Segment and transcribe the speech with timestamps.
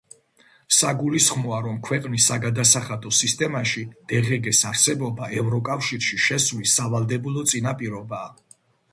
[0.75, 8.33] საგულისხმოა, რომ ქვეყნის საგადასახადო სისტემაში დღგ-ს არსებობა ევროკავშირში შესვლის სავალდებულო წინაპირობაა.